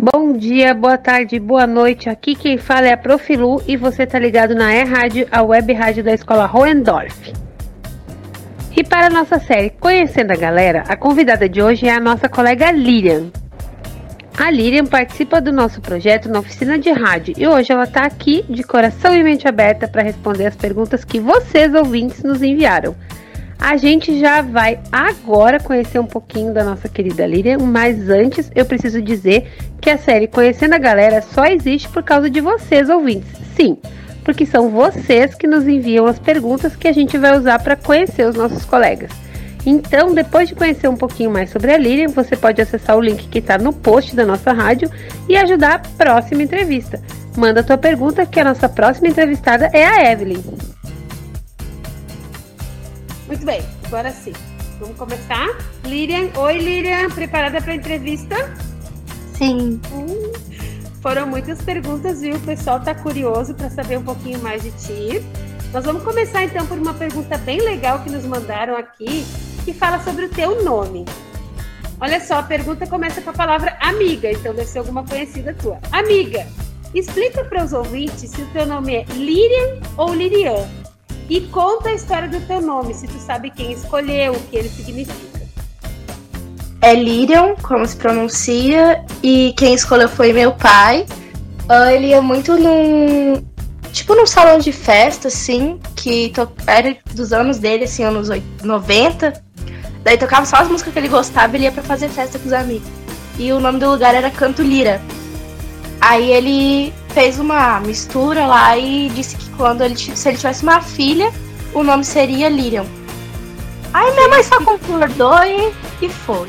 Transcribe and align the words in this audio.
Bom 0.00 0.32
dia, 0.32 0.74
boa 0.74 0.96
tarde, 0.96 1.40
boa 1.40 1.66
noite. 1.66 2.08
Aqui 2.08 2.36
quem 2.36 2.56
fala 2.56 2.86
é 2.86 2.92
a 2.92 2.96
Profilu 2.96 3.60
e 3.66 3.76
você 3.76 4.06
tá 4.06 4.16
ligado 4.16 4.54
na 4.54 4.72
E-Rádio, 4.72 5.26
a 5.28 5.42
web 5.42 5.72
rádio 5.72 6.04
da 6.04 6.14
escola 6.14 6.48
Hohendorf. 6.48 7.32
E 8.76 8.84
para 8.84 9.08
a 9.08 9.10
nossa 9.10 9.40
série 9.40 9.70
Conhecendo 9.70 10.30
a 10.30 10.36
Galera, 10.36 10.84
a 10.86 10.96
convidada 10.96 11.48
de 11.48 11.60
hoje 11.60 11.88
é 11.88 11.92
a 11.92 11.98
nossa 11.98 12.28
colega 12.28 12.70
Lilian. 12.70 13.32
A 14.38 14.52
Lilian 14.52 14.86
participa 14.86 15.40
do 15.40 15.52
nosso 15.52 15.80
projeto 15.80 16.28
na 16.28 16.38
oficina 16.38 16.78
de 16.78 16.92
rádio 16.92 17.34
e 17.36 17.44
hoje 17.48 17.72
ela 17.72 17.82
está 17.82 18.04
aqui 18.04 18.44
de 18.48 18.62
coração 18.62 19.16
e 19.16 19.24
mente 19.24 19.48
aberta 19.48 19.88
para 19.88 20.02
responder 20.02 20.46
as 20.46 20.54
perguntas 20.54 21.04
que 21.04 21.18
vocês 21.18 21.74
ouvintes 21.74 22.22
nos 22.22 22.40
enviaram. 22.40 22.94
A 23.58 23.76
gente 23.76 24.18
já 24.20 24.40
vai 24.40 24.78
agora 24.92 25.58
conhecer 25.58 25.98
um 25.98 26.06
pouquinho 26.06 26.54
da 26.54 26.64
nossa 26.64 26.88
querida 26.88 27.26
Lilian, 27.26 27.58
mas 27.58 28.08
antes 28.08 28.50
eu 28.54 28.64
preciso 28.64 29.02
dizer 29.02 29.50
que 29.80 29.90
a 29.90 29.98
série 29.98 30.28
Conhecendo 30.28 30.74
a 30.74 30.78
Galera 30.78 31.20
só 31.20 31.44
existe 31.44 31.88
por 31.88 32.02
causa 32.02 32.30
de 32.30 32.40
vocês, 32.40 32.88
ouvintes. 32.88 33.28
Sim, 33.56 33.76
porque 34.24 34.46
são 34.46 34.70
vocês 34.70 35.34
que 35.34 35.46
nos 35.46 35.66
enviam 35.66 36.06
as 36.06 36.18
perguntas 36.18 36.76
que 36.76 36.86
a 36.86 36.92
gente 36.92 37.18
vai 37.18 37.36
usar 37.36 37.58
para 37.58 37.74
conhecer 37.74 38.26
os 38.26 38.36
nossos 38.36 38.64
colegas. 38.64 39.10
Então, 39.66 40.14
depois 40.14 40.48
de 40.48 40.54
conhecer 40.54 40.88
um 40.88 40.96
pouquinho 40.96 41.30
mais 41.30 41.50
sobre 41.50 41.72
a 41.72 41.78
Lilian, 41.78 42.08
você 42.08 42.36
pode 42.36 42.62
acessar 42.62 42.96
o 42.96 43.00
link 43.00 43.28
que 43.28 43.40
está 43.40 43.58
no 43.58 43.72
post 43.72 44.14
da 44.14 44.24
nossa 44.24 44.52
rádio 44.52 44.90
e 45.28 45.36
ajudar 45.36 45.74
a 45.74 45.78
próxima 46.04 46.42
entrevista. 46.42 47.02
Manda 47.36 47.60
a 47.60 47.64
tua 47.64 47.76
pergunta 47.76 48.24
que 48.24 48.38
a 48.38 48.44
nossa 48.44 48.68
próxima 48.68 49.08
entrevistada 49.08 49.68
é 49.72 49.84
a 49.84 50.12
Evelyn. 50.12 50.67
Bem, 53.48 53.62
agora 53.86 54.10
sim. 54.10 54.34
Vamos 54.78 54.98
começar? 54.98 55.48
Lilian, 55.82 56.28
oi 56.36 56.58
Lilian, 56.58 57.08
preparada 57.08 57.62
para 57.62 57.72
a 57.72 57.76
entrevista? 57.76 58.36
Sim. 59.38 59.80
Hum, 59.90 60.32
foram 61.00 61.26
muitas 61.26 61.62
perguntas, 61.62 62.20
viu? 62.20 62.36
O 62.36 62.40
pessoal 62.40 62.78
tá 62.78 62.94
curioso 62.94 63.54
para 63.54 63.70
saber 63.70 63.96
um 63.96 64.04
pouquinho 64.04 64.38
mais 64.40 64.62
de 64.62 64.70
ti. 64.72 65.24
Nós 65.72 65.82
vamos 65.82 66.02
começar 66.02 66.44
então 66.44 66.66
por 66.66 66.76
uma 66.76 66.92
pergunta 66.92 67.38
bem 67.38 67.58
legal 67.62 68.00
que 68.00 68.10
nos 68.10 68.26
mandaram 68.26 68.76
aqui, 68.76 69.24
que 69.64 69.72
fala 69.72 69.98
sobre 70.04 70.26
o 70.26 70.28
teu 70.28 70.62
nome. 70.62 71.06
Olha 71.98 72.20
só, 72.20 72.40
a 72.40 72.42
pergunta 72.42 72.86
começa 72.86 73.22
com 73.22 73.30
a 73.30 73.32
palavra 73.32 73.78
amiga, 73.80 74.30
então 74.30 74.54
deve 74.54 74.68
ser 74.68 74.80
alguma 74.80 75.06
conhecida 75.06 75.54
tua. 75.54 75.78
Amiga, 75.90 76.46
explica 76.94 77.42
para 77.46 77.64
os 77.64 77.72
ouvintes 77.72 78.28
se 78.28 78.42
o 78.42 78.46
teu 78.48 78.66
nome 78.66 78.94
é 78.94 79.04
Lilian 79.04 79.80
ou 79.96 80.12
Lirian. 80.12 80.68
E 81.28 81.42
conta 81.42 81.90
a 81.90 81.94
história 81.94 82.26
do 82.26 82.40
teu 82.40 82.60
nome, 82.60 82.94
se 82.94 83.06
tu 83.06 83.18
sabe 83.18 83.50
quem 83.50 83.72
escolheu, 83.72 84.32
o 84.32 84.40
que 84.40 84.56
ele 84.56 84.68
significa. 84.68 85.46
É 86.80 86.94
Lirian, 86.94 87.54
como 87.56 87.86
se 87.86 87.96
pronuncia, 87.96 89.04
e 89.22 89.52
quem 89.56 89.74
escolheu 89.74 90.08
foi 90.08 90.32
meu 90.32 90.52
pai. 90.52 91.04
Uh, 91.68 91.90
ele 91.90 92.08
ia 92.08 92.22
muito 92.22 92.56
num. 92.56 93.44
Tipo 93.92 94.14
num 94.14 94.26
salão 94.26 94.58
de 94.58 94.70
festa, 94.70 95.28
assim, 95.28 95.78
que 95.96 96.30
to... 96.30 96.48
era 96.66 96.96
dos 97.14 97.32
anos 97.32 97.58
dele, 97.58 97.84
assim, 97.84 98.04
anos 98.04 98.28
90. 98.62 99.42
Daí 100.04 100.16
tocava 100.16 100.46
só 100.46 100.56
as 100.56 100.68
músicas 100.68 100.92
que 100.92 100.98
ele 100.98 101.08
gostava 101.08 101.52
e 101.52 101.56
ele 101.56 101.64
ia 101.64 101.72
pra 101.72 101.82
fazer 101.82 102.08
festa 102.08 102.38
com 102.38 102.46
os 102.46 102.52
amigos. 102.52 102.88
E 103.38 103.52
o 103.52 103.60
nome 103.60 103.78
do 103.78 103.90
lugar 103.90 104.14
era 104.14 104.30
Canto 104.30 104.62
Lira. 104.62 105.00
Aí 106.00 106.30
ele 106.30 106.92
fez 107.08 107.38
uma 107.38 107.80
mistura 107.80 108.46
lá 108.46 108.78
e 108.78 109.10
disse 109.10 109.36
que 109.36 109.47
quando 109.58 109.82
ele, 109.82 109.96
se 109.96 110.28
ele 110.28 110.38
tivesse 110.38 110.62
uma 110.62 110.80
filha, 110.80 111.32
o 111.74 111.82
nome 111.82 112.04
seria 112.04 112.48
Lirian. 112.48 112.86
Aí 113.92 114.14
minha 114.14 114.28
mãe 114.28 114.42
só 114.42 114.62
concordou 114.62 115.36
e, 115.44 115.74
e 116.00 116.08
foi. 116.08 116.48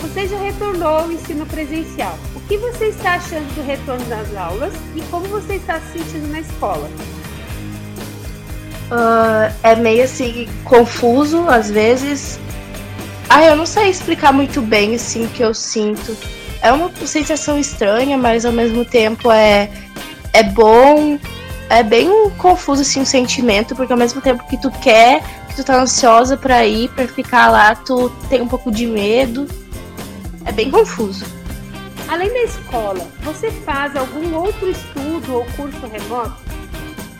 Você 0.00 0.26
já 0.26 0.38
retornou 0.38 0.88
ao 0.88 1.12
ensino 1.12 1.44
presencial. 1.44 2.18
O 2.34 2.40
que 2.40 2.56
você 2.56 2.86
está 2.86 3.14
achando 3.14 3.54
do 3.54 3.62
retorno 3.62 4.04
das 4.06 4.34
aulas 4.34 4.72
e 4.96 5.02
como 5.02 5.26
você 5.26 5.56
está 5.56 5.78
se 5.80 5.98
sentindo 5.98 6.28
na 6.32 6.40
escola? 6.40 6.88
Uh, 8.90 9.52
é 9.62 9.76
meio 9.76 10.04
assim 10.04 10.48
confuso 10.64 11.46
às 11.48 11.70
vezes. 11.70 12.40
Ah, 13.28 13.44
eu 13.44 13.56
não 13.56 13.66
sei 13.66 13.90
explicar 13.90 14.32
muito 14.32 14.62
bem 14.62 14.94
assim 14.94 15.26
o 15.26 15.28
que 15.28 15.42
eu 15.42 15.52
sinto. 15.52 16.16
É 16.62 16.72
uma 16.72 16.90
sensação 17.04 17.58
estranha, 17.58 18.16
mas 18.16 18.46
ao 18.46 18.52
mesmo 18.52 18.84
tempo 18.86 19.30
é 19.30 19.68
é 20.32 20.42
bom. 20.42 21.18
É 21.70 21.82
bem 21.82 22.30
confuso 22.38 22.82
assim 22.82 23.02
o 23.02 23.06
sentimento, 23.06 23.76
porque 23.76 23.92
ao 23.92 23.98
mesmo 23.98 24.20
tempo 24.20 24.46
que 24.48 24.56
tu 24.56 24.70
quer, 24.70 25.22
que 25.48 25.56
tu 25.56 25.64
tá 25.64 25.80
ansiosa 25.80 26.36
para 26.36 26.64
ir, 26.64 26.88
para 26.90 27.06
ficar 27.06 27.50
lá, 27.50 27.74
tu 27.74 28.10
tem 28.28 28.40
um 28.40 28.48
pouco 28.48 28.70
de 28.70 28.86
medo. 28.86 29.46
É 30.44 30.52
bem 30.52 30.70
confuso. 30.70 31.26
Além 32.08 32.32
da 32.32 32.42
escola, 32.42 33.06
você 33.22 33.50
faz 33.50 33.94
algum 33.94 34.34
outro 34.34 34.70
estudo 34.70 35.34
ou 35.34 35.44
curso 35.56 35.86
remoto? 35.86 36.36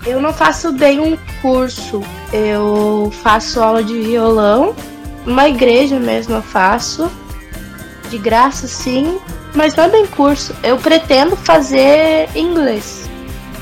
Eu 0.07 0.19
não 0.19 0.33
faço 0.33 0.73
bem 0.73 0.99
um 0.99 1.19
curso. 1.43 2.03
Eu 2.33 3.13
faço 3.23 3.61
aula 3.61 3.85
de 3.85 4.01
violão, 4.01 4.75
uma 5.27 5.47
igreja 5.47 6.01
mesmo 6.01 6.37
eu 6.37 6.43
faço, 6.43 7.11
de 8.09 8.17
graça 8.17 8.67
sim, 8.67 9.19
mas 9.55 9.77
não 9.77 9.85
é 9.85 9.89
bem 9.91 10.07
curso. 10.07 10.55
Eu 10.63 10.79
pretendo 10.79 11.37
fazer 11.37 12.31
inglês, 12.35 13.11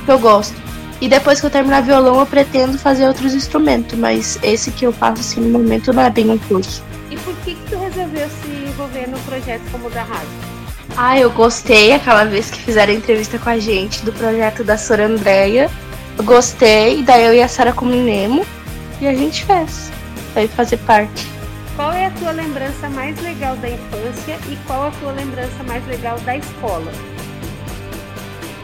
que 0.05 0.11
eu 0.13 0.19
gosto. 0.21 0.66
E 1.01 1.09
depois 1.09 1.41
que 1.41 1.47
eu 1.47 1.51
terminar 1.51 1.83
violão, 1.83 2.19
eu 2.19 2.27
pretendo 2.27 2.79
fazer 2.79 3.07
outros 3.07 3.35
instrumentos, 3.35 3.99
mas 3.99 4.39
esse 4.43 4.71
que 4.71 4.87
eu 4.87 4.93
faço 4.93 5.21
assim 5.21 5.41
no 5.41 5.59
momento 5.59 5.93
não 5.93 6.03
é 6.03 6.11
bem 6.11 6.31
um 6.31 6.39
curso. 6.39 6.83
E 7.11 7.17
por 7.17 7.35
que, 7.37 7.55
que 7.55 7.71
tu 7.71 7.79
resolveu 7.79 8.29
se 8.29 8.49
envolver 8.69 9.07
no 9.09 9.19
projeto 9.21 9.63
como 9.71 9.89
o 9.89 9.91
da 9.91 10.03
rádio? 10.03 10.29
Ah, 10.97 11.19
eu 11.19 11.31
gostei 11.31 11.93
aquela 11.93 12.25
vez 12.25 12.51
que 12.51 12.59
fizeram 12.59 12.93
a 12.93 12.97
entrevista 12.97 13.39
com 13.39 13.51
a 13.51 13.59
gente 13.59 14.03
do 14.05 14.13
projeto 14.13 14.65
da 14.65 14.79
Sora 14.79 15.07
Andréia. 15.07 15.71
Eu 16.17 16.25
gostei, 16.25 17.03
daí 17.03 17.27
eu 17.27 17.35
e 17.35 17.43
a 17.43 17.49
Sara 17.49 17.73
combinemos 17.73 18.47
e 19.01 19.07
a 19.07 19.15
gente 19.15 19.45
fez. 19.45 19.91
Foi 20.33 20.49
fazer 20.49 20.79
parte. 20.79 21.29
Qual 21.77 21.93
é 21.93 22.07
a 22.07 22.11
tua 22.13 22.31
lembrança 22.31 22.89
mais 22.89 23.21
legal 23.21 23.55
da 23.57 23.69
infância 23.69 24.39
e 24.51 24.57
qual 24.67 24.87
a 24.87 24.91
tua 24.93 25.13
lembrança 25.13 25.63
mais 25.65 25.87
legal 25.87 26.19
da 26.21 26.35
escola? 26.35 26.91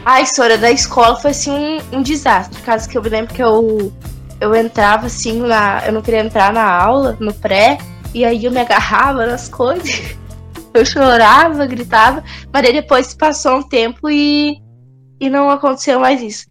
A 0.05 0.19
história 0.19 0.57
da 0.57 0.69
escola 0.69 1.15
foi 1.15 1.31
assim 1.31 1.51
um, 1.51 1.97
um 1.97 2.01
desastre. 2.01 2.61
Caso 2.61 2.89
que 2.89 2.97
eu 2.97 3.01
me 3.01 3.09
lembro 3.09 3.33
que 3.33 3.41
eu, 3.41 3.91
eu 4.39 4.53
entrava 4.53 5.07
assim 5.07 5.39
na. 5.39 5.85
Eu 5.85 5.93
não 5.93 6.01
queria 6.01 6.19
entrar 6.19 6.51
na 6.51 6.69
aula, 6.69 7.17
no 7.19 7.33
pré, 7.33 7.77
e 8.13 8.25
aí 8.25 8.43
eu 8.43 8.51
me 8.51 8.59
agarrava 8.59 9.25
nas 9.25 9.47
coisas. 9.47 10.15
Eu 10.73 10.83
chorava, 10.83 11.67
gritava, 11.67 12.23
mas 12.51 12.65
aí 12.65 12.73
depois 12.73 13.13
passou 13.13 13.57
um 13.57 13.61
tempo 13.61 14.09
e, 14.09 14.59
e 15.19 15.29
não 15.29 15.47
aconteceu 15.47 15.99
mais 15.99 16.19
isso. 16.19 16.47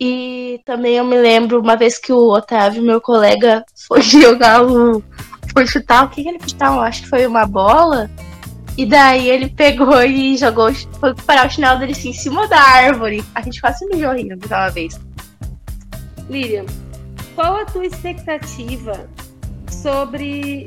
E 0.00 0.58
também 0.64 0.94
eu 0.94 1.04
me 1.04 1.18
lembro 1.18 1.60
uma 1.60 1.76
vez 1.76 1.98
que 1.98 2.10
o 2.10 2.30
Otávio, 2.30 2.82
meu 2.82 2.98
colega, 2.98 3.62
foi 3.86 4.00
jogar 4.00 4.64
o. 4.64 5.04
Foi 5.52 5.66
chutar, 5.66 6.06
o 6.06 6.08
que, 6.08 6.22
que 6.22 6.28
ele 6.30 6.38
chutar? 6.40 6.78
acho 6.78 7.02
que 7.02 7.10
foi 7.10 7.26
uma 7.26 7.44
bola. 7.44 8.10
E 8.78 8.86
daí 8.86 9.28
ele 9.28 9.50
pegou 9.50 10.00
e 10.04 10.36
jogou, 10.36 10.72
foi 10.72 11.12
parar 11.26 11.48
o 11.48 11.50
chinelo 11.50 11.80
dele 11.80 11.90
assim, 11.90 12.10
em 12.10 12.12
cima 12.12 12.46
da 12.46 12.60
árvore. 12.60 13.24
A 13.34 13.42
gente 13.42 13.60
quase 13.60 13.84
mijou 13.86 14.12
rindo 14.12 14.36
daquela 14.36 14.68
vez. 14.68 15.00
Lilian, 16.30 16.64
qual 17.34 17.56
a 17.56 17.64
tua 17.64 17.84
expectativa 17.84 19.10
sobre 19.68 20.64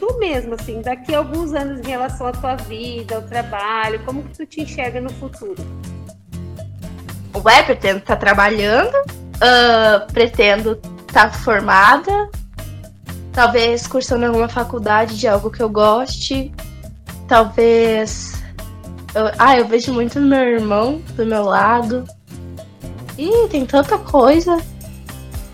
tu 0.00 0.18
mesmo, 0.18 0.54
assim, 0.54 0.80
daqui 0.80 1.14
a 1.14 1.18
alguns 1.18 1.52
anos 1.52 1.80
em 1.80 1.90
relação 1.90 2.28
à 2.28 2.32
tua 2.32 2.56
vida, 2.56 3.16
ao 3.16 3.22
trabalho, 3.22 4.00
como 4.06 4.22
que 4.22 4.38
tu 4.38 4.46
te 4.46 4.62
enxerga 4.62 5.02
no 5.02 5.10
futuro? 5.10 5.62
Ué, 7.44 7.62
pretendo 7.62 7.98
estar 7.98 8.16
tá 8.16 8.20
trabalhando, 8.20 8.94
uh, 8.94 10.10
pretendo 10.14 10.80
estar 11.06 11.30
tá 11.30 11.30
formada, 11.30 12.30
talvez 13.34 13.86
cursando 13.86 14.24
alguma 14.24 14.48
faculdade 14.48 15.18
de 15.18 15.28
algo 15.28 15.50
que 15.50 15.62
eu 15.62 15.68
goste, 15.68 16.50
talvez. 17.26 18.42
Eu, 19.14 19.30
ah, 19.38 19.56
eu 19.56 19.66
vejo 19.66 19.92
muito 19.92 20.20
meu 20.20 20.42
irmão 20.42 21.00
do 21.16 21.24
meu 21.24 21.44
lado. 21.44 22.04
Ih, 23.16 23.48
tem 23.48 23.64
tanta 23.64 23.98
coisa. 23.98 24.58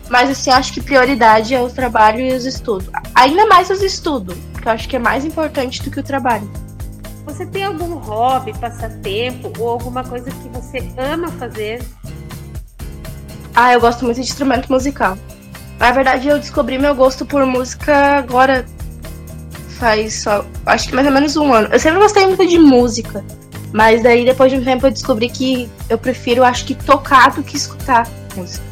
Mas 0.08 0.30
assim, 0.30 0.50
acho 0.50 0.72
que 0.72 0.80
prioridade 0.80 1.54
é 1.54 1.60
o 1.60 1.70
trabalho 1.70 2.20
e 2.20 2.32
os 2.32 2.44
estudos. 2.44 2.88
Ainda 3.14 3.46
mais 3.46 3.70
os 3.70 3.80
estudos, 3.80 4.36
que 4.60 4.66
eu 4.66 4.72
acho 4.72 4.88
que 4.88 4.96
é 4.96 4.98
mais 4.98 5.24
importante 5.24 5.82
do 5.82 5.90
que 5.90 6.00
o 6.00 6.02
trabalho. 6.02 6.50
Você 7.24 7.46
tem 7.46 7.64
algum 7.64 7.94
hobby, 7.94 8.52
passatempo 8.58 9.52
ou 9.58 9.68
alguma 9.68 10.02
coisa 10.02 10.28
que 10.30 10.48
você 10.48 10.90
ama 10.98 11.28
fazer? 11.28 11.80
Ah, 13.54 13.72
eu 13.72 13.80
gosto 13.80 14.04
muito 14.04 14.16
de 14.16 14.22
instrumento 14.22 14.70
musical. 14.70 15.16
Na 15.78 15.92
verdade, 15.92 16.28
eu 16.28 16.38
descobri 16.38 16.76
meu 16.76 16.94
gosto 16.94 17.24
por 17.24 17.46
música 17.46 18.18
agora 18.18 18.66
faz 19.80 20.22
só, 20.22 20.44
acho 20.66 20.88
que 20.88 20.94
mais 20.94 21.06
ou 21.06 21.12
menos 21.12 21.34
um 21.36 21.52
ano. 21.52 21.68
Eu 21.72 21.80
sempre 21.80 21.98
gostei 21.98 22.26
muito 22.26 22.46
de 22.46 22.58
música, 22.58 23.24
mas 23.72 24.02
daí 24.02 24.24
depois 24.24 24.52
de 24.52 24.58
um 24.58 24.64
tempo 24.64 24.86
eu 24.86 24.90
descobri 24.90 25.30
que 25.30 25.68
eu 25.88 25.96
prefiro, 25.96 26.44
acho 26.44 26.66
que 26.66 26.74
tocar 26.74 27.30
do 27.32 27.42
que 27.42 27.56
escutar 27.56 28.06
música. 28.36 28.64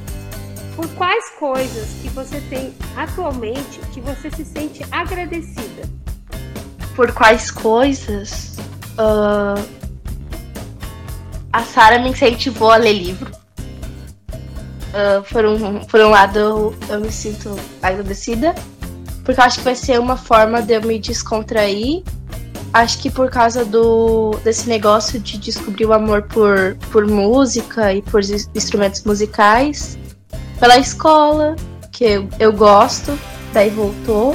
Por 0.77 0.87
quais 0.91 1.31
coisas 1.31 1.89
que 2.03 2.09
você 2.11 2.41
tem 2.43 2.73
atualmente 2.95 3.81
que 3.93 4.01
você 4.01 4.31
se 4.31 4.45
sente 4.45 4.85
agradecida? 4.93 5.89
Por 6.95 7.11
quais 7.13 7.51
coisas? 7.51 8.57
Uh, 8.99 9.67
a 11.53 11.63
Sara 11.63 11.99
me 11.99 12.11
incentivou 12.11 12.71
a 12.71 12.77
ler 12.77 12.93
livro. 12.93 13.33
Uh, 14.89 15.23
por, 15.33 15.45
um, 15.45 15.81
por 15.85 16.01
um 16.01 16.11
lado, 16.11 16.39
eu, 16.39 16.77
eu 16.89 17.01
me 17.01 17.11
sinto 17.11 17.57
agradecida, 17.83 18.55
porque 19.29 19.43
eu 19.43 19.45
acho 19.45 19.59
que 19.59 19.65
vai 19.65 19.75
ser 19.75 20.01
uma 20.01 20.17
forma 20.17 20.63
de 20.63 20.73
eu 20.73 20.81
me 20.81 20.99
descontrair. 20.99 22.03
Acho 22.73 22.99
que 22.99 23.11
por 23.11 23.29
causa 23.29 23.63
do 23.63 24.31
desse 24.43 24.67
negócio 24.67 25.21
de 25.21 25.37
descobrir 25.37 25.85
o 25.85 25.93
amor 25.93 26.23
por, 26.23 26.79
por 26.91 27.07
música 27.07 27.93
e 27.93 28.01
por 28.01 28.23
instrumentos 28.55 29.05
musicais, 29.05 29.99
pela 30.59 30.79
escola, 30.79 31.57
que 31.93 32.05
eu, 32.05 32.29
eu 32.41 32.55
gosto, 32.55 33.19
daí 33.53 33.69
voltou. 33.69 34.35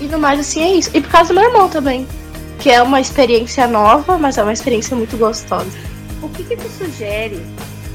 E 0.00 0.06
no 0.06 0.18
mais, 0.18 0.40
assim, 0.40 0.62
é 0.62 0.74
isso. 0.74 0.90
E 0.92 1.00
por 1.00 1.10
causa 1.12 1.32
do 1.32 1.38
meu 1.38 1.48
irmão 1.48 1.68
também, 1.68 2.08
que 2.58 2.68
é 2.68 2.82
uma 2.82 3.00
experiência 3.00 3.68
nova, 3.68 4.18
mas 4.18 4.38
é 4.38 4.42
uma 4.42 4.52
experiência 4.52 4.96
muito 4.96 5.16
gostosa. 5.16 5.78
O 6.20 6.28
que, 6.30 6.42
que 6.42 6.56
tu 6.56 6.68
sugere 6.68 7.40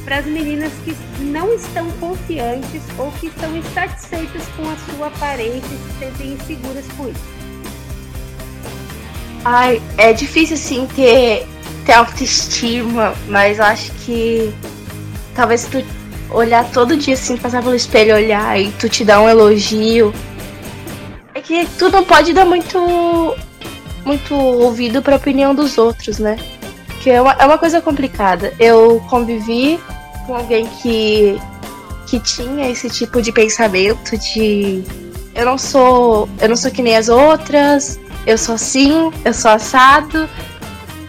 para 0.06 0.20
as 0.20 0.26
meninas 0.26 0.72
que 0.86 0.96
não 1.20 1.52
estão 1.54 1.90
confiantes 2.00 2.84
ou 2.98 3.12
que 3.14 3.28
estão 3.28 3.58
insatisfeitas 3.58 4.44
com 4.56 4.64
a 4.70 4.76
sua 4.78 5.08
aparência 5.08 5.60
e 5.66 5.78
se 5.78 6.00
sentem 6.00 6.34
inseguras 6.34 6.86
com 6.96 7.10
isso? 7.10 7.36
Ai, 9.44 9.82
é 9.98 10.14
difícil 10.14 10.58
sim 10.58 10.88
ter, 10.96 11.46
ter 11.86 11.94
autoestima, 11.94 13.16
mas 13.28 13.60
acho 13.60 13.92
que 14.06 14.54
talvez 15.36 15.66
tu 15.66 15.84
olhar 16.32 16.70
todo 16.72 16.96
dia 16.96 17.16
assim, 17.16 17.38
passar 17.38 17.62
pelo 17.62 17.76
espelho, 17.76 18.16
olhar 18.16 18.60
e 18.60 18.72
tu 18.74 18.88
te 18.88 19.04
dar 19.04 19.22
um 19.22 19.30
elogio. 19.30 20.14
É 21.34 21.42
que 21.42 21.66
tu 21.78 21.90
não 21.90 22.04
pode 22.04 22.34
dar 22.34 22.46
muito 22.46 23.36
muito 24.06 24.36
ouvido 24.36 25.02
para 25.02 25.16
a 25.16 25.18
opinião 25.18 25.56
dos 25.56 25.80
outros, 25.80 26.20
né? 26.20 26.38
Que 27.02 27.10
é 27.10 27.22
uma, 27.22 27.34
é 27.34 27.46
uma 27.46 27.58
coisa 27.58 27.82
complicada. 27.82 28.54
Eu 28.60 29.04
convivi 29.10 29.80
com 30.26 30.36
alguém 30.36 30.68
que 30.68 31.40
que 32.08 32.20
tinha 32.20 32.70
esse 32.70 32.88
tipo 32.88 33.20
de 33.20 33.32
pensamento 33.32 34.16
de 34.18 34.84
eu 35.34 35.44
não 35.44 35.58
sou, 35.58 36.30
eu 36.40 36.50
não 36.50 36.56
sou 36.56 36.70
que 36.70 36.82
nem 36.82 36.96
as 36.96 37.10
outras, 37.10 38.00
eu 38.28 38.38
sou 38.38 38.56
assim, 38.56 39.12
eu 39.26 39.34
sou 39.34 39.52
assado, 39.52 40.30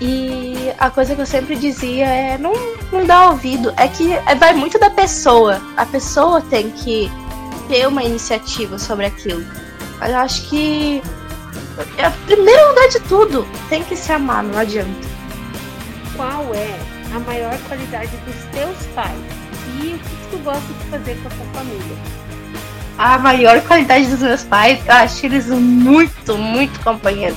e 0.01 0.73
a 0.79 0.91
coisa 0.91 1.15
que 1.15 1.21
eu 1.21 1.27
sempre 1.27 1.57
dizia 1.57 2.07
é 2.07 2.39
não, 2.39 2.53
não 2.93 3.07
dá 3.07 3.31
ouvido. 3.31 3.73
É 3.77 3.89
que 3.89 4.13
é, 4.13 4.35
vai 4.35 4.53
muito 4.53 4.79
da 4.79 4.91
pessoa. 4.91 5.61
A 5.77 5.87
pessoa 5.87 6.41
tem 6.43 6.71
que 6.71 7.11
ter 7.69 7.87
uma 7.87 8.03
iniciativa 8.03 8.79
sobre 8.79 9.07
aquilo. 9.07 9.45
Mas 9.99 10.11
eu 10.11 10.19
acho 10.19 10.49
que. 10.49 11.03
É, 11.99 12.11
primeiro 12.27 12.69
lugar 12.69 12.89
de 12.89 13.01
tudo, 13.01 13.47
tem 13.69 13.83
que 13.85 13.97
se 13.97 14.13
amar, 14.13 14.43
não 14.43 14.59
adianta. 14.59 15.09
Qual 16.17 16.55
é 16.55 16.96
a 17.15 17.19
maior 17.21 17.59
qualidade 17.69 18.11
dos 18.27 18.45
teus 18.53 18.87
pais? 18.95 19.19
E 19.81 19.95
o 19.95 19.99
que 19.99 20.31
tu 20.31 20.39
gosta 20.39 20.61
de 20.61 20.91
fazer 20.91 21.17
com 21.23 21.29
a 21.29 21.31
tua 21.31 21.47
família? 21.55 21.97
A 22.99 23.19
maior 23.19 23.61
qualidade 23.63 24.07
dos 24.07 24.21
meus 24.21 24.43
pais, 24.45 24.81
eu 24.87 24.93
acho 24.93 25.27
eles 25.27 25.47
muito, 25.49 26.37
muito 26.37 26.81
companheiros 26.81 27.37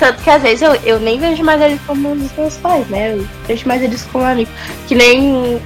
tanto 0.00 0.22
que 0.22 0.30
às 0.30 0.42
vezes 0.42 0.62
eu, 0.62 0.74
eu 0.76 0.98
nem 0.98 1.20
vejo 1.20 1.44
mais 1.44 1.60
eles 1.60 1.78
como 1.86 2.12
um 2.12 2.16
dos 2.16 2.32
meus 2.32 2.56
pais, 2.56 2.88
né? 2.88 3.12
Eu 3.12 3.28
vejo 3.46 3.68
mais 3.68 3.82
eles 3.82 4.02
como 4.10 4.24
amigos. 4.24 4.52
Que 4.88 4.94
nem. 4.94 5.60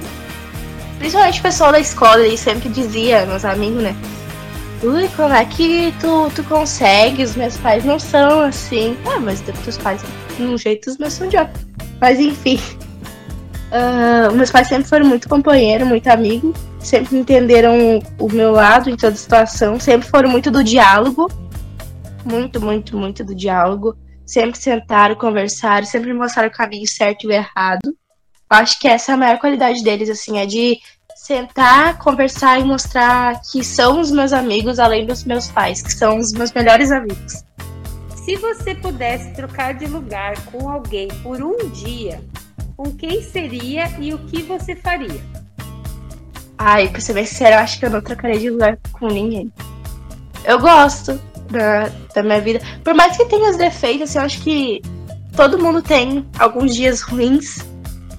Principalmente 0.99 1.39
o 1.39 1.43
pessoal 1.43 1.71
da 1.71 1.79
escola, 1.79 2.19
eles 2.19 2.41
sempre 2.41 2.67
dizia, 2.69 3.25
meus 3.25 3.45
amigos, 3.45 3.81
né? 3.81 3.95
Ui, 4.83 5.07
como 5.15 5.33
é 5.33 5.45
que 5.45 5.93
tu, 6.01 6.29
tu 6.35 6.43
consegue? 6.43 7.23
Os 7.23 7.35
meus 7.35 7.55
pais 7.57 7.85
não 7.85 7.97
são 7.97 8.41
assim. 8.41 8.97
Ah, 9.05 9.19
mas 9.19 9.39
teus 9.39 9.77
pais, 9.77 10.01
de 10.37 10.43
um 10.43 10.57
jeito, 10.57 10.89
os 10.89 10.97
meus 10.97 11.13
são 11.13 11.29
de 11.29 11.37
outro. 11.37 11.53
Mas 12.01 12.19
enfim. 12.19 12.59
Uh, 13.75 14.33
meus 14.33 14.51
pais 14.51 14.67
sempre 14.67 14.87
foram 14.87 15.05
muito 15.05 15.27
companheiro, 15.27 15.85
muito 15.85 16.07
amigo. 16.07 16.53
Sempre 16.79 17.17
entenderam 17.17 17.99
o 18.17 18.31
meu 18.31 18.51
lado 18.51 18.89
em 18.89 18.95
toda 18.95 19.15
situação. 19.15 19.79
Sempre 19.79 20.07
foram 20.07 20.29
muito 20.29 20.49
do 20.49 20.63
diálogo. 20.63 21.29
Muito, 22.23 22.61
muito, 22.61 22.97
muito 22.97 23.23
do 23.23 23.35
diálogo 23.35 23.97
sempre 24.25 24.57
sentaram, 24.57 25.15
conversaram, 25.15 25.85
sempre 25.85 26.11
mostraram 26.13 26.49
o 26.49 26.51
caminho 26.51 26.87
certo 26.87 27.25
e 27.25 27.27
o 27.27 27.31
errado. 27.31 27.95
Acho 28.49 28.79
que 28.79 28.87
essa 28.87 29.11
é 29.11 29.15
a 29.15 29.17
maior 29.17 29.39
qualidade 29.39 29.83
deles, 29.83 30.09
assim, 30.09 30.37
é 30.37 30.45
de 30.45 30.77
sentar, 31.15 31.97
conversar 31.97 32.59
e 32.59 32.63
mostrar 32.63 33.39
que 33.51 33.63
são 33.63 33.99
os 33.99 34.11
meus 34.11 34.33
amigos, 34.33 34.79
além 34.79 35.05
dos 35.05 35.23
meus 35.23 35.47
pais, 35.49 35.81
que 35.81 35.93
são 35.93 36.17
os 36.17 36.31
meus 36.33 36.51
melhores 36.51 36.91
amigos. 36.91 37.43
Se 38.23 38.35
você 38.37 38.73
pudesse 38.73 39.33
trocar 39.33 39.75
de 39.75 39.85
lugar 39.85 40.33
com 40.45 40.67
alguém 40.67 41.07
por 41.21 41.41
um 41.41 41.69
dia, 41.69 42.23
com 42.75 42.91
quem 42.91 43.21
seria 43.21 43.87
e 43.99 44.13
o 44.13 44.19
que 44.19 44.43
você 44.43 44.75
faria? 44.75 45.21
Ai, 46.57 46.87
pra 46.89 47.01
ser 47.01 47.13
bem 47.13 47.25
sincero, 47.25 47.55
eu 47.55 47.59
acho 47.59 47.79
que 47.79 47.85
eu 47.85 47.89
não 47.89 48.01
trocaria 48.01 48.39
de 48.39 48.49
lugar 48.49 48.77
com 48.93 49.07
ninguém. 49.07 49.51
Eu 50.45 50.59
gosto, 50.59 51.19
da, 51.49 51.89
da 52.13 52.23
minha 52.23 52.41
vida. 52.41 52.59
Por 52.83 52.93
mais 52.93 53.15
que 53.17 53.25
tenha 53.25 53.49
os 53.49 53.57
defeitos, 53.57 54.09
assim, 54.09 54.19
eu 54.19 54.25
acho 54.25 54.41
que 54.41 54.81
todo 55.35 55.59
mundo 55.59 55.81
tem 55.81 56.25
alguns 56.39 56.75
dias 56.75 57.01
ruins, 57.01 57.59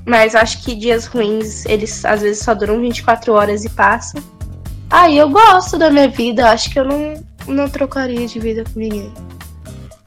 mas 0.05 0.35
acho 0.35 0.63
que 0.63 0.75
dias 0.75 1.07
ruins, 1.07 1.65
eles 1.67 2.05
às 2.05 2.23
vezes 2.23 2.43
só 2.43 2.55
duram 2.55 2.81
24 2.81 3.33
horas 3.33 3.65
e 3.65 3.71
passam. 3.71 4.23
Aí 4.89 5.19
ah, 5.19 5.23
eu 5.23 5.31
gosto 5.31 5.79
da 5.79 5.91
minha 5.91 6.09
vida, 6.09 6.51
acho 6.51 6.71
que 6.71 6.79
eu 6.79 6.85
não, 6.85 7.25
não 7.47 7.69
trocaria 7.69 8.27
de 8.27 8.39
vida 8.39 8.65
com 8.73 8.79
ninguém. 8.79 9.13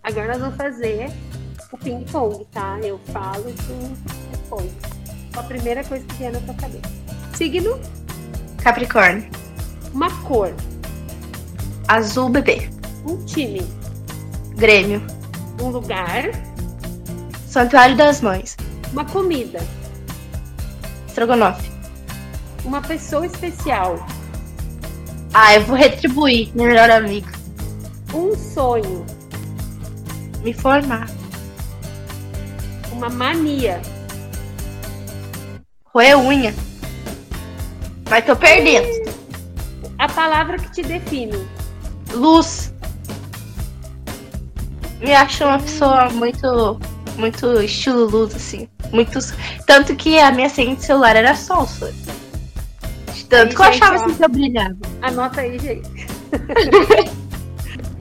Agora 0.04 0.30
nós 0.30 0.40
vamos 0.40 0.56
fazer 0.56 1.12
o 1.72 1.78
ping-pong, 1.78 2.46
tá? 2.46 2.80
Eu 2.82 3.00
falo 3.12 3.50
e 3.50 4.19
tu 4.50 4.56
responde. 4.56 4.72
A 5.38 5.44
primeira 5.44 5.84
coisa 5.84 6.04
que 6.06 6.16
vier 6.16 6.32
na 6.32 6.40
tua 6.42 6.54
cabeça. 6.56 6.94
Signo? 7.36 7.80
Capricórnio. 8.64 9.30
Uma 9.94 10.10
cor. 10.22 10.54
Azul 11.88 12.30
bebê. 12.30 12.70
Um 13.06 13.24
time. 13.26 13.62
Grêmio. 14.56 15.02
Um 15.62 15.70
lugar. 15.70 16.32
Santuário 17.48 17.96
das 17.96 18.22
Mães. 18.22 18.58
Uma 18.92 19.06
comida. 19.06 19.60
Estrogonofe. 21.08 21.70
Uma 22.66 22.82
pessoa 22.82 23.26
especial. 23.26 24.06
Ah, 25.34 25.56
eu 25.56 25.64
vou 25.64 25.76
retribuir, 25.76 26.52
meu 26.56 26.68
melhor 26.68 26.90
amigo. 26.90 27.30
Um 28.14 28.36
sonho. 28.36 29.06
Me 30.44 30.54
formar. 30.54 31.08
Uma 32.92 33.10
mania. 33.10 33.82
Roer 36.00 36.18
unha. 36.18 36.56
Mas 38.10 38.24
tô 38.24 38.34
perdendo. 38.34 38.88
A 39.98 40.08
palavra 40.08 40.58
que 40.58 40.72
te 40.72 40.82
define. 40.82 41.46
Luz 42.14 42.74
me 45.02 45.14
acho 45.14 45.44
uma 45.44 45.60
pessoa 45.60 46.10
muito, 46.12 46.80
muito 47.18 47.62
estilo 47.62 48.06
luz, 48.06 48.34
assim. 48.34 48.70
Muitos, 48.94 49.34
tanto 49.66 49.94
que 49.96 50.18
a 50.20 50.32
minha 50.32 50.48
senha 50.50 50.74
de 50.74 50.84
celular 50.84 51.18
era 51.18 51.36
Solsor. 51.36 51.92
Tanto 53.28 53.50
aí, 53.50 53.56
que 53.56 53.62
eu 53.62 53.66
achava 53.66 53.96
assim 53.96 54.16
que 54.16 54.24
eu 54.24 54.30
brilhava. 54.30 54.78
Anota 55.02 55.42
aí, 55.42 55.60
gente. 55.60 55.90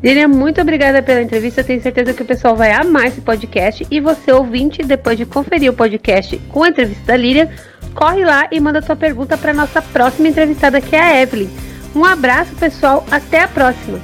Lilian, 0.02 0.28
muito 0.28 0.60
obrigada 0.60 1.02
pela 1.02 1.20
entrevista. 1.20 1.64
tenho 1.64 1.82
certeza 1.82 2.14
que 2.14 2.22
o 2.22 2.26
pessoal 2.26 2.54
vai 2.54 2.70
amar 2.70 3.06
esse 3.06 3.20
podcast. 3.20 3.84
E 3.90 4.00
você, 4.00 4.32
ouvinte, 4.32 4.84
depois 4.84 5.18
de 5.18 5.26
conferir 5.26 5.70
o 5.70 5.74
podcast 5.74 6.38
com 6.48 6.62
a 6.62 6.68
entrevista 6.68 7.04
da 7.04 7.16
Lilian, 7.16 7.50
corre 7.94 8.24
lá 8.24 8.48
e 8.50 8.60
manda 8.60 8.82
sua 8.82 8.96
pergunta 8.96 9.36
para 9.36 9.54
nossa 9.54 9.82
próxima 9.82 10.28
entrevistada, 10.28 10.80
que 10.80 10.94
é 10.94 11.00
a 11.00 11.20
Evelyn. 11.20 11.48
Um 11.94 12.04
abraço, 12.04 12.54
pessoal. 12.54 13.04
Até 13.10 13.42
a 13.42 13.48
próxima. 13.48 14.00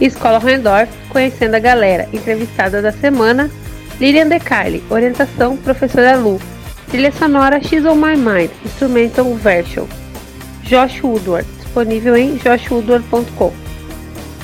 Escola 0.00 0.38
Rendorf, 0.38 0.92
conhecendo 1.08 1.54
a 1.54 1.60
galera. 1.60 2.08
Entrevistada 2.12 2.82
da 2.82 2.92
semana, 2.92 3.50
Lilian 3.98 4.28
DeCarli. 4.28 4.82
Orientação, 4.90 5.56
professora 5.56 6.16
Lu. 6.16 6.40
Trilha 6.88 7.12
sonora 7.12 7.62
X 7.62 7.84
on 7.84 7.96
My 7.96 8.16
Mind, 8.16 8.50
Instrumental 8.64 9.34
Version. 9.34 9.86
Josh 10.62 11.02
Woodward, 11.02 11.48
disponível 11.58 12.16
em 12.16 12.38
joshwoodward.com. 12.38 13.52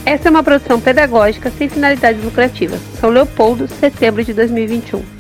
Essa 0.05 0.29
é 0.29 0.31
uma 0.31 0.43
produção 0.43 0.81
pedagógica 0.81 1.51
sem 1.51 1.69
finalidades 1.69 2.25
lucrativas. 2.25 2.81
São 3.01 3.11
Leopoldo, 3.11 3.69
setembro 3.69 4.25
de 4.25 4.33
2021. 4.33 5.12